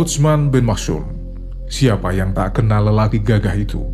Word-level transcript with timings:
Utsman 0.00 0.48
bin 0.48 0.64
Masyun, 0.64 1.04
siapa 1.68 2.08
yang 2.16 2.32
tak 2.32 2.56
kenal 2.56 2.88
lelaki 2.88 3.20
gagah 3.20 3.52
itu? 3.52 3.84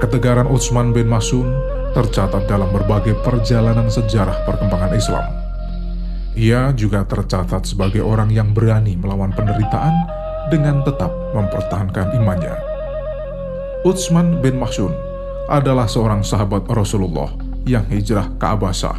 Ketegaran 0.00 0.48
Utsman 0.48 0.96
bin 0.96 1.12
Masyun 1.12 1.44
tercatat 1.92 2.48
dalam 2.48 2.72
berbagai 2.72 3.12
perjalanan 3.20 3.92
sejarah 3.92 4.48
perkembangan 4.48 4.96
Islam. 4.96 5.28
Ia 6.40 6.72
juga 6.72 7.04
tercatat 7.04 7.68
sebagai 7.68 8.00
orang 8.00 8.32
yang 8.32 8.56
berani 8.56 8.96
melawan 8.96 9.28
penderitaan 9.36 9.92
dengan 10.48 10.80
tetap 10.88 11.12
mempertahankan 11.36 12.16
imannya. 12.16 12.56
Utsman 13.84 14.40
bin 14.40 14.56
Masyun 14.56 14.96
adalah 15.52 15.84
seorang 15.84 16.24
sahabat 16.24 16.64
Rasulullah 16.72 17.28
yang 17.68 17.84
hijrah 17.92 18.32
ke 18.40 18.46
Abasah, 18.48 18.96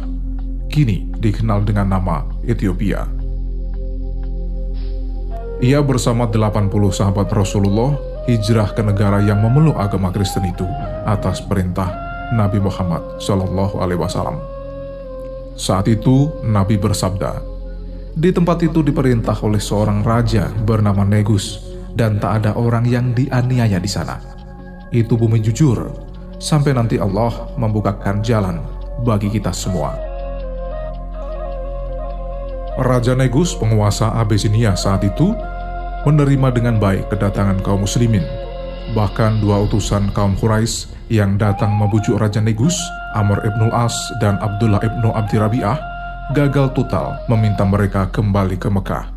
kini 0.70 1.10
dikenal 1.18 1.66
dengan 1.66 1.98
nama 1.98 2.22
Ethiopia. 2.46 3.15
Ia 5.56 5.80
bersama 5.80 6.28
80 6.28 6.68
sahabat 6.92 7.32
Rasulullah 7.32 7.96
hijrah 8.28 8.76
ke 8.76 8.84
negara 8.84 9.24
yang 9.24 9.40
memeluk 9.40 9.80
agama 9.80 10.12
Kristen 10.12 10.44
itu 10.44 10.68
atas 11.08 11.40
perintah 11.40 11.88
Nabi 12.36 12.60
Muhammad 12.60 13.00
Shallallahu 13.24 13.80
Alaihi 13.80 13.96
Wasallam. 13.96 14.36
Saat 15.56 15.88
itu 15.88 16.28
Nabi 16.44 16.76
bersabda, 16.76 17.40
di 18.12 18.36
tempat 18.36 18.68
itu 18.68 18.84
diperintah 18.84 19.40
oleh 19.40 19.56
seorang 19.56 20.04
raja 20.04 20.52
bernama 20.68 21.08
Negus 21.08 21.64
dan 21.96 22.20
tak 22.20 22.44
ada 22.44 22.52
orang 22.52 22.84
yang 22.84 23.16
dianiaya 23.16 23.80
di 23.80 23.88
sana. 23.88 24.20
Itu 24.92 25.16
bumi 25.16 25.40
jujur 25.40 25.88
sampai 26.36 26.76
nanti 26.76 27.00
Allah 27.00 27.32
membukakan 27.56 28.20
jalan 28.20 28.60
bagi 29.08 29.32
kita 29.32 29.56
semua. 29.56 30.05
Raja 32.76 33.16
Negus, 33.16 33.56
penguasa 33.56 34.12
Abyssinia 34.20 34.76
saat 34.76 35.00
itu, 35.00 35.32
menerima 36.04 36.52
dengan 36.52 36.76
baik 36.76 37.08
kedatangan 37.08 37.64
kaum 37.64 37.88
muslimin. 37.88 38.20
Bahkan 38.92 39.40
dua 39.40 39.64
utusan 39.64 40.12
kaum 40.12 40.36
Quraisy 40.36 40.92
yang 41.08 41.40
datang 41.40 41.72
membujuk 41.72 42.20
Raja 42.20 42.44
Negus, 42.44 42.76
Amr 43.16 43.40
ibn 43.48 43.72
As 43.72 43.96
dan 44.20 44.36
Abdullah 44.44 44.84
ibn 44.84 45.08
Abdi 45.08 45.40
Rabi'ah, 45.40 45.80
gagal 46.36 46.76
total 46.76 47.16
meminta 47.32 47.64
mereka 47.64 48.12
kembali 48.12 48.60
ke 48.60 48.68
Mekah. 48.68 49.08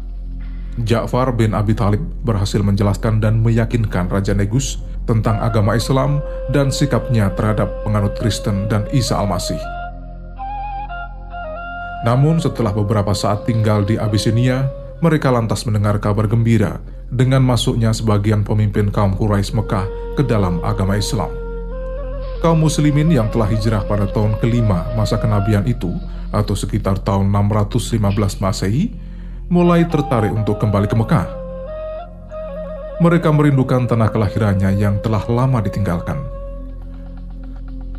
Ja'far 0.80 1.35
bin 1.35 1.52
Abi 1.52 1.75
Talib 1.75 1.99
berhasil 2.23 2.63
menjelaskan 2.63 3.19
dan 3.19 3.43
meyakinkan 3.43 4.07
Raja 4.07 4.31
Negus 4.31 4.80
tentang 5.03 5.35
agama 5.43 5.75
Islam 5.75 6.23
dan 6.55 6.71
sikapnya 6.71 7.35
terhadap 7.35 7.67
penganut 7.83 8.15
Kristen 8.15 8.71
dan 8.71 8.87
Isa 8.95 9.19
Al-Masih. 9.19 9.78
Namun 12.08 12.39
setelah 12.39 12.72
beberapa 12.72 13.11
saat 13.11 13.44
tinggal 13.44 13.83
di 13.83 14.00
Abyssinia, 14.00 14.72
mereka 15.03 15.31
lantas 15.31 15.67
mendengar 15.67 16.00
kabar 16.00 16.28
gembira 16.31 16.80
dengan 17.11 17.44
masuknya 17.44 17.92
sebagian 17.92 18.47
pemimpin 18.47 18.88
kaum 18.88 19.16
Quraisy 19.16 19.55
Mekah 19.55 19.86
ke 20.16 20.23
dalam 20.23 20.64
agama 20.64 20.95
Islam. 20.95 21.31
Kaum 22.39 22.64
muslimin 22.64 23.11
yang 23.11 23.27
telah 23.27 23.52
hijrah 23.52 23.83
pada 23.83 24.08
tahun 24.08 24.39
kelima 24.39 24.88
masa 24.95 25.20
kenabian 25.20 25.67
itu, 25.67 25.92
atau 26.31 26.55
sekitar 26.55 27.03
tahun 27.03 27.27
615 27.27 28.39
Masehi, 28.39 28.95
mulai 29.52 29.83
tertarik 29.83 30.31
untuk 30.31 30.55
kembali 30.55 30.88
ke 30.88 30.95
Mekah. 30.95 31.27
Mereka 33.00 33.31
merindukan 33.31 33.88
tanah 33.88 34.11
kelahirannya 34.11 34.72
yang 34.75 35.00
telah 35.03 35.23
lama 35.27 35.59
ditinggalkan. 35.64 36.20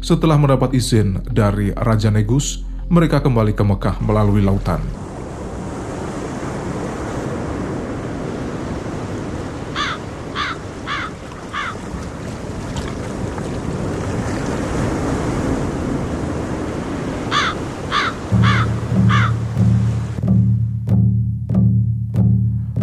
Setelah 0.01 0.41
mendapat 0.41 0.73
izin 0.73 1.21
dari 1.29 1.73
Raja 1.77 2.09
Negus, 2.09 2.65
mereka 2.91 3.23
kembali 3.23 3.55
ke 3.55 3.63
Mekah 3.63 4.03
melalui 4.03 4.43
lautan. 4.43 4.83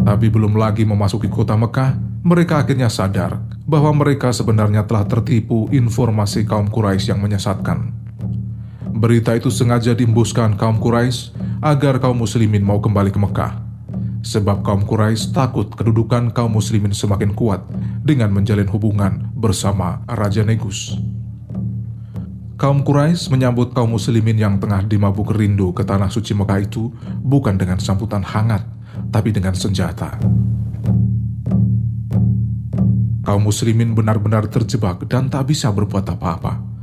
Tapi 0.08 0.32
belum 0.32 0.56
lagi 0.56 0.88
memasuki 0.88 1.28
kota 1.28 1.60
Mekah, 1.60 2.00
mereka 2.24 2.64
akhirnya 2.64 2.88
sadar 2.88 3.44
bahwa 3.68 3.92
mereka 3.92 4.32
sebenarnya 4.32 4.88
telah 4.88 5.04
tertipu 5.04 5.68
informasi 5.68 6.48
kaum 6.48 6.72
Quraisy 6.72 7.12
yang 7.12 7.20
menyesatkan. 7.20 8.07
Berita 8.98 9.38
itu 9.38 9.54
sengaja 9.54 9.94
diembuskan 9.94 10.58
kaum 10.58 10.82
Quraisy 10.82 11.30
agar 11.62 12.02
kaum 12.02 12.18
muslimin 12.18 12.66
mau 12.66 12.82
kembali 12.82 13.14
ke 13.14 13.22
Mekah. 13.22 13.54
Sebab 14.26 14.66
kaum 14.66 14.90
Quraisy 14.90 15.38
takut 15.38 15.70
kedudukan 15.70 16.34
kaum 16.34 16.58
muslimin 16.58 16.98
semakin 16.98 17.38
kuat 17.38 17.62
dengan 18.02 18.34
menjalin 18.34 18.66
hubungan 18.66 19.30
bersama 19.38 20.02
Raja 20.10 20.42
Negus. 20.42 20.98
Kaum 22.58 22.82
Quraisy 22.82 23.30
menyambut 23.30 23.78
kaum 23.78 23.94
muslimin 23.94 24.34
yang 24.34 24.58
tengah 24.58 24.82
dimabuk 24.90 25.30
rindu 25.30 25.78
ke 25.78 25.86
tanah 25.86 26.10
suci 26.10 26.34
Mekah 26.34 26.58
itu 26.58 26.90
bukan 27.22 27.54
dengan 27.54 27.78
sambutan 27.78 28.26
hangat, 28.26 28.66
tapi 29.14 29.30
dengan 29.30 29.54
senjata. 29.54 30.18
Kaum 33.22 33.46
muslimin 33.46 33.94
benar-benar 33.94 34.50
terjebak 34.50 35.06
dan 35.06 35.30
tak 35.30 35.54
bisa 35.54 35.70
berbuat 35.70 36.18
apa-apa 36.18 36.77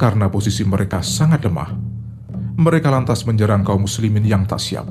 karena 0.00 0.32
posisi 0.32 0.64
mereka 0.64 1.04
sangat 1.04 1.44
lemah. 1.44 1.76
Mereka 2.56 2.88
lantas 2.88 3.28
menyerang 3.28 3.60
kaum 3.60 3.84
muslimin 3.84 4.24
yang 4.24 4.48
tak 4.48 4.56
siap. 4.56 4.88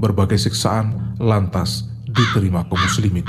Berbagai 0.00 0.40
siksaan 0.40 1.20
lantas 1.20 1.84
diterima 2.08 2.64
kaum 2.64 2.80
muslimin. 2.80 3.28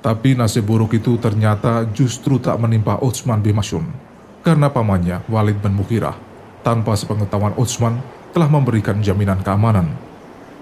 Tapi 0.00 0.32
nasib 0.36 0.68
buruk 0.68 0.96
itu 0.96 1.16
ternyata 1.16 1.88
justru 1.92 2.36
tak 2.36 2.60
menimpa 2.60 3.00
Utsman 3.00 3.40
bin 3.40 3.56
Masyun 3.56 4.09
karena 4.40 4.72
pamannya 4.72 5.20
Walid 5.28 5.60
bin 5.60 5.76
Mughirah 5.76 6.16
tanpa 6.64 6.96
sepengetahuan 6.96 7.56
Utsman 7.56 8.00
telah 8.32 8.48
memberikan 8.48 9.00
jaminan 9.00 9.40
keamanan. 9.44 9.92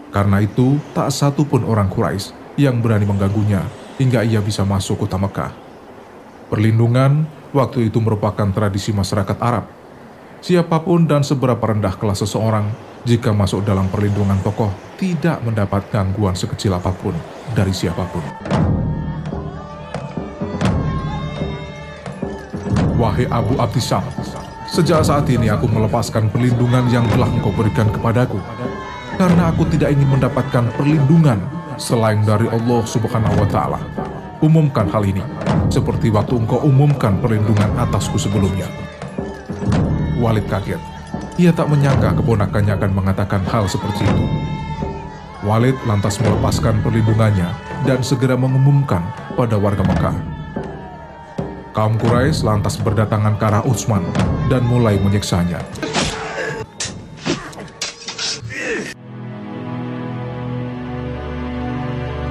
Karena 0.08 0.40
itu, 0.40 0.80
tak 0.96 1.12
satu 1.12 1.44
pun 1.44 1.62
orang 1.68 1.92
Quraisy 1.92 2.32
yang 2.56 2.80
berani 2.80 3.04
mengganggunya 3.04 3.62
hingga 4.00 4.24
ia 4.24 4.40
bisa 4.40 4.64
masuk 4.64 5.04
kota 5.04 5.20
Mekah. 5.20 5.52
Perlindungan 6.48 7.28
waktu 7.52 7.92
itu 7.92 8.00
merupakan 8.00 8.48
tradisi 8.50 8.90
masyarakat 8.90 9.36
Arab. 9.38 9.68
Siapa 10.38 10.80
pun 10.80 11.04
dan 11.04 11.26
seberapa 11.26 11.60
rendah 11.60 11.98
kelas 11.98 12.24
seseorang, 12.24 12.70
jika 13.04 13.34
masuk 13.34 13.66
dalam 13.66 13.90
perlindungan 13.90 14.38
tokoh, 14.40 14.70
tidak 14.96 15.42
mendapat 15.44 15.90
gangguan 15.92 16.38
sekecil 16.38 16.72
apa 16.78 16.94
pun 16.94 17.12
dari 17.52 17.74
siapa 17.74 18.06
pun. 18.08 18.24
Wahai 23.08 23.24
Abu 23.32 23.56
Abdisam, 23.56 24.04
sejak 24.68 25.00
saat 25.00 25.24
ini 25.32 25.48
aku 25.48 25.64
melepaskan 25.64 26.28
perlindungan 26.28 26.92
yang 26.92 27.08
telah 27.08 27.24
engkau 27.24 27.48
berikan 27.56 27.88
kepadaku, 27.88 28.36
karena 29.16 29.48
aku 29.48 29.64
tidak 29.72 29.96
ingin 29.96 30.12
mendapatkan 30.12 30.68
perlindungan 30.76 31.40
selain 31.80 32.20
dari 32.20 32.44
Allah 32.52 32.84
Subhanahu 32.84 33.32
wa 33.32 33.48
Ta'ala. 33.48 33.80
Umumkan 34.44 34.92
hal 34.92 35.08
ini, 35.08 35.24
seperti 35.72 36.12
waktu 36.12 36.36
engkau 36.36 36.60
umumkan 36.60 37.16
perlindungan 37.16 37.80
atasku 37.80 38.20
sebelumnya. 38.20 38.68
Walid 40.20 40.44
kaget. 40.44 40.76
Ia 41.40 41.48
tak 41.56 41.72
menyangka 41.72 42.12
keponakannya 42.12 42.76
akan 42.76 42.92
mengatakan 42.92 43.40
hal 43.48 43.64
seperti 43.72 44.04
itu. 44.04 44.24
Walid 45.48 45.80
lantas 45.88 46.20
melepaskan 46.20 46.84
perlindungannya 46.84 47.56
dan 47.88 48.04
segera 48.04 48.36
mengumumkan 48.36 49.00
pada 49.32 49.56
warga 49.56 49.80
Mekah 49.80 50.37
Kaum 51.78 51.94
Quraisy 51.94 52.42
lantas 52.42 52.74
berdatangan 52.74 53.38
ke 53.38 53.44
arah 53.46 53.62
Utsman 53.62 54.02
dan 54.50 54.66
mulai 54.66 54.98
menyiksanya. 54.98 55.62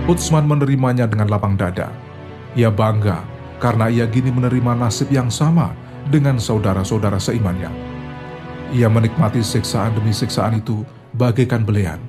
Utsman 0.04 0.52
menerimanya 0.52 1.08
dengan 1.08 1.32
lapang 1.32 1.56
dada. 1.56 1.96
Ia 2.60 2.68
bangga 2.68 3.24
karena 3.64 3.88
ia 3.88 4.04
gini 4.12 4.36
menerima 4.36 4.84
nasib 4.84 5.08
yang 5.16 5.32
sama 5.32 5.72
dengan 6.12 6.44
saudara-saudara 6.44 7.16
seimannya. 7.16 7.72
Ia 8.76 8.92
menikmati 8.92 9.40
siksaan 9.40 9.96
demi 9.96 10.12
siksaan 10.12 10.60
itu 10.60 10.84
bagaikan 11.16 11.64
belean. 11.64 12.04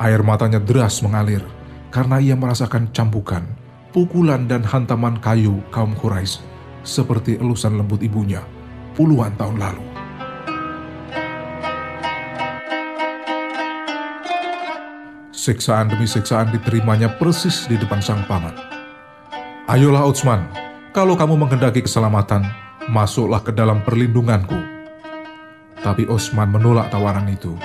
Air 0.00 0.24
matanya 0.24 0.56
deras 0.56 1.04
mengalir 1.04 1.44
karena 1.92 2.16
ia 2.16 2.32
merasakan 2.32 2.88
cambukan 2.96 3.59
pukulan 3.90 4.46
dan 4.46 4.62
hantaman 4.62 5.18
kayu 5.18 5.58
kaum 5.74 5.94
Quraisy 5.98 6.42
seperti 6.86 7.36
elusan 7.42 7.74
lembut 7.76 8.00
ibunya 8.00 8.42
puluhan 8.94 9.34
tahun 9.38 9.58
lalu. 9.58 9.84
Siksaan 15.34 15.88
demi 15.88 16.04
siksaan 16.04 16.52
diterimanya 16.52 17.16
persis 17.16 17.64
di 17.64 17.80
depan 17.80 18.04
sang 18.04 18.20
paman. 18.28 18.52
Ayolah 19.72 20.04
Utsman, 20.04 20.44
kalau 20.92 21.16
kamu 21.16 21.40
menghendaki 21.40 21.80
keselamatan, 21.80 22.44
masuklah 22.92 23.40
ke 23.40 23.48
dalam 23.48 23.80
perlindunganku. 23.80 24.58
Tapi 25.80 26.04
Utsman 26.12 26.52
menolak 26.52 26.92
tawaran 26.92 27.24
itu. 27.32 27.56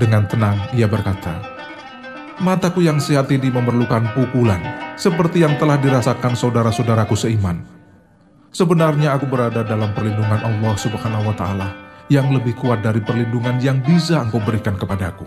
Dengan 0.00 0.24
tenang 0.24 0.56
ia 0.72 0.88
berkata, 0.88 1.55
Mataku 2.36 2.84
yang 2.84 3.00
sehat 3.00 3.32
ini 3.32 3.48
memerlukan 3.48 4.12
pukulan, 4.12 4.60
seperti 5.00 5.40
yang 5.40 5.56
telah 5.56 5.80
dirasakan 5.80 6.36
saudara-saudaraku 6.36 7.16
seiman. 7.16 7.64
Sebenarnya 8.52 9.16
aku 9.16 9.24
berada 9.24 9.64
dalam 9.64 9.96
perlindungan 9.96 10.44
Allah 10.44 10.74
Subhanahu 10.76 11.32
wa 11.32 11.36
Ta'ala 11.36 11.68
yang 12.12 12.28
lebih 12.28 12.52
kuat 12.60 12.84
dari 12.84 13.00
perlindungan 13.00 13.56
yang 13.56 13.80
bisa 13.80 14.20
Engkau 14.20 14.44
berikan 14.44 14.76
kepadaku. 14.76 15.24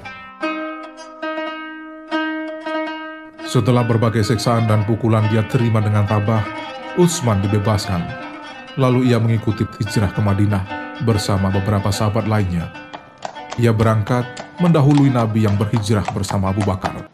Setelah 3.50 3.82
berbagai 3.82 4.22
siksaan 4.22 4.70
dan 4.70 4.86
pukulan 4.86 5.26
dia 5.34 5.42
terima 5.50 5.82
dengan 5.82 6.06
tabah, 6.06 6.46
Utsman 6.94 7.42
dibebaskan. 7.42 8.06
Lalu 8.78 9.10
ia 9.10 9.18
mengikuti 9.18 9.66
hijrah 9.82 10.14
ke 10.14 10.22
Madinah 10.22 10.64
bersama 11.02 11.50
beberapa 11.50 11.90
sahabat 11.90 12.30
lainnya. 12.30 12.70
Ia 13.58 13.74
berangkat 13.74 14.49
mendahului 14.60 15.08
Nabi 15.08 15.48
yang 15.48 15.56
berhijrah 15.56 16.04
bersama 16.12 16.52
Abu 16.52 16.60
Bakar. 16.68 17.08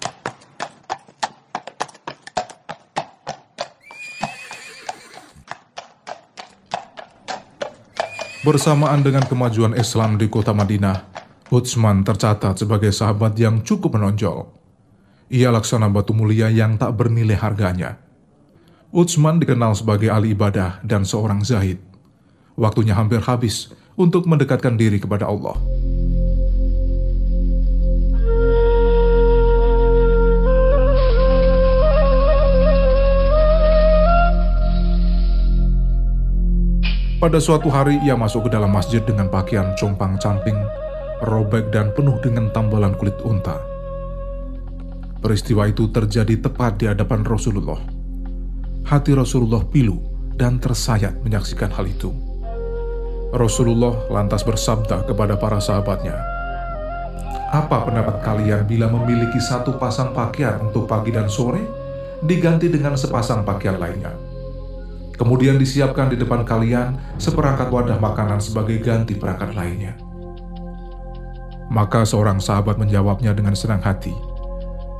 Bersamaan 8.41 9.01
dengan 9.01 9.25
kemajuan 9.25 9.73
Islam 9.73 10.21
di 10.21 10.29
kota 10.29 10.53
Madinah, 10.53 11.05
Utsman 11.49 12.05
tercatat 12.05 12.57
sebagai 12.57 12.93
sahabat 12.93 13.37
yang 13.37 13.61
cukup 13.61 13.97
menonjol. 13.97 14.49
Ia 15.33 15.49
laksana 15.49 15.89
batu 15.89 16.13
mulia 16.13 16.49
yang 16.53 16.77
tak 16.77 16.93
bernilai 16.93 17.37
harganya. 17.37 17.97
Utsman 18.93 19.41
dikenal 19.41 19.73
sebagai 19.73 20.13
ahli 20.13 20.37
ibadah 20.37 20.81
dan 20.85 21.05
seorang 21.05 21.41
zahid. 21.41 21.81
Waktunya 22.53 22.93
hampir 22.93 23.21
habis 23.25 23.73
untuk 23.97 24.29
mendekatkan 24.29 24.77
diri 24.77 25.01
kepada 25.01 25.25
Allah. 25.25 25.57
Pada 37.25 37.41
suatu 37.41 37.73
hari 37.73 37.97
ia 38.05 38.13
masuk 38.13 38.45
ke 38.45 38.53
dalam 38.53 38.69
masjid 38.69 39.01
dengan 39.01 39.25
pakaian 39.25 39.73
compang-camping, 39.81 40.61
robek 41.25 41.73
dan 41.73 41.89
penuh 41.97 42.21
dengan 42.21 42.53
tambalan 42.53 42.93
kulit 43.01 43.17
unta. 43.25 43.57
Peristiwa 45.25 45.65
itu 45.65 45.89
terjadi 45.89 46.37
tepat 46.37 46.77
di 46.77 46.85
hadapan 46.85 47.25
Rasulullah. 47.25 47.81
Hati 48.85 49.17
Rasulullah 49.17 49.65
pilu 49.65 49.97
dan 50.37 50.61
tersayat 50.61 51.17
menyaksikan 51.25 51.73
hal 51.73 51.89
itu. 51.89 52.13
Rasulullah 53.33 54.05
lantas 54.13 54.45
bersabda 54.45 55.09
kepada 55.09 55.33
para 55.33 55.57
sahabatnya, 55.57 56.21
"Apa 57.49 57.89
pendapat 57.89 58.21
kalian 58.21 58.69
bila 58.69 58.85
memiliki 58.85 59.41
satu 59.41 59.81
pasang 59.81 60.13
pakaian 60.13 60.61
untuk 60.61 60.85
pagi 60.85 61.09
dan 61.09 61.25
sore, 61.25 61.65
diganti 62.21 62.69
dengan 62.69 62.93
sepasang 62.93 63.41
pakaian 63.41 63.81
lainnya?" 63.81 64.24
Kemudian 65.15 65.55
disiapkan 65.55 66.11
di 66.11 66.19
depan 66.19 66.43
kalian 66.43 66.99
seperangkat 67.15 67.71
wadah 67.71 67.95
makanan 68.03 68.43
sebagai 68.43 68.83
ganti 68.83 69.15
perangkat 69.15 69.55
lainnya. 69.55 69.95
Maka 71.71 72.03
seorang 72.03 72.43
sahabat 72.43 72.75
menjawabnya 72.75 73.31
dengan 73.31 73.55
senang 73.55 73.79
hati, 73.79 74.11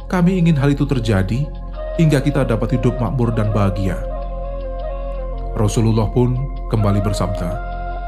"Kami 0.07 0.39
ingin 0.39 0.56
hal 0.56 0.71
itu 0.71 0.88
terjadi 0.88 1.44
hingga 2.00 2.23
kita 2.23 2.47
dapat 2.47 2.79
hidup 2.79 2.95
makmur 2.95 3.35
dan 3.35 3.51
bahagia." 3.51 4.00
Rasulullah 5.56 6.07
pun 6.12 6.35
kembali 6.71 7.03
bersabda, 7.03 7.50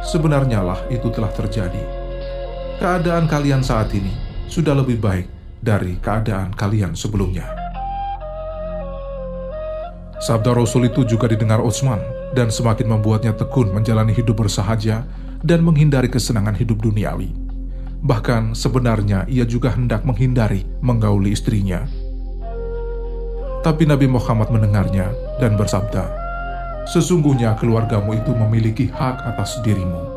"Sebenarnya 0.08 0.64
lah 0.64 0.80
itu 0.88 1.12
telah 1.12 1.32
terjadi. 1.36 1.84
Keadaan 2.80 3.28
kalian 3.28 3.64
saat 3.64 3.92
ini 3.92 4.12
sudah 4.48 4.76
lebih 4.76 5.00
baik 5.00 5.28
dari 5.60 6.00
keadaan 6.00 6.56
kalian 6.56 6.96
sebelumnya." 6.96 7.57
Sabda 10.18 10.58
Rasul 10.58 10.90
itu 10.90 11.06
juga 11.06 11.30
didengar 11.30 11.62
Utsman 11.62 12.02
dan 12.34 12.50
semakin 12.50 12.90
membuatnya 12.90 13.38
tekun 13.38 13.70
menjalani 13.70 14.18
hidup 14.18 14.42
bersahaja 14.42 15.06
dan 15.46 15.62
menghindari 15.62 16.10
kesenangan 16.10 16.58
hidup 16.58 16.82
duniawi. 16.82 17.30
Bahkan 18.02 18.58
sebenarnya 18.58 19.30
ia 19.30 19.46
juga 19.46 19.74
hendak 19.74 20.02
menghindari 20.06 20.66
menggauli 20.82 21.38
istrinya. 21.38 21.86
Tapi 23.62 23.86
Nabi 23.86 24.10
Muhammad 24.10 24.50
mendengarnya 24.50 25.14
dan 25.38 25.54
bersabda, 25.54 26.10
Sesungguhnya 26.88 27.52
keluargamu 27.60 28.16
itu 28.16 28.32
memiliki 28.32 28.88
hak 28.88 29.22
atas 29.28 29.60
dirimu. 29.60 30.08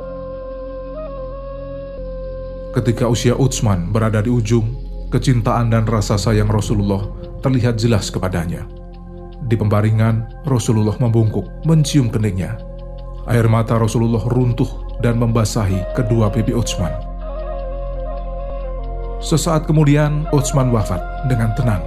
Ketika 2.71 3.11
usia 3.11 3.35
Utsman 3.35 3.91
berada 3.91 4.23
di 4.23 4.31
ujung, 4.31 4.71
kecintaan 5.11 5.75
dan 5.75 5.83
rasa 5.83 6.15
sayang 6.15 6.47
Rasulullah 6.47 7.03
terlihat 7.43 7.75
jelas 7.75 8.07
kepadanya. 8.15 8.80
Di 9.51 9.59
pembaringan, 9.59 10.47
Rasulullah 10.47 10.95
membungkuk, 11.03 11.67
mencium 11.67 12.07
keningnya. 12.07 12.55
Air 13.27 13.51
mata 13.51 13.75
Rasulullah 13.83 14.23
runtuh 14.23 14.95
dan 15.03 15.19
membasahi 15.19 15.99
kedua 15.99 16.31
pipi 16.31 16.55
Utsman. 16.55 16.95
Sesaat 19.19 19.67
kemudian, 19.67 20.31
Utsman 20.31 20.71
wafat 20.71 21.03
dengan 21.27 21.51
tenang 21.59 21.83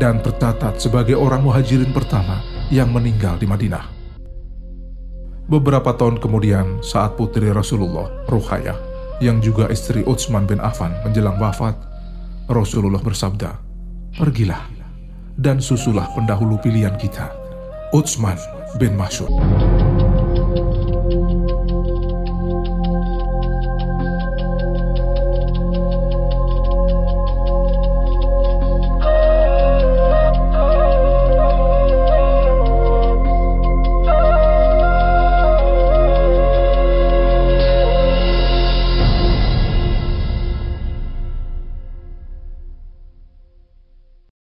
dan 0.00 0.24
tercatat 0.24 0.80
sebagai 0.80 1.20
orang 1.20 1.44
muhajirin 1.44 1.92
pertama 1.92 2.40
yang 2.72 2.88
meninggal 2.88 3.36
di 3.36 3.44
Madinah. 3.44 3.84
Beberapa 5.44 5.92
tahun 5.92 6.24
kemudian, 6.24 6.80
saat 6.80 7.20
putri 7.20 7.52
Rasulullah, 7.52 8.08
Ruhayah, 8.32 8.76
yang 9.20 9.44
juga 9.44 9.68
istri 9.68 10.00
Utsman 10.08 10.48
bin 10.48 10.60
Affan 10.60 10.96
menjelang 11.04 11.36
wafat, 11.36 11.76
Rasulullah 12.48 13.00
bersabda, 13.04 13.60
Pergilah 14.16 14.77
dan 15.38 15.62
susulah 15.62 16.10
pendahulu 16.18 16.58
pilihan 16.58 16.98
kita, 16.98 17.30
Utsman 17.94 18.36
bin 18.82 18.98
Mas'ud. 18.98 19.30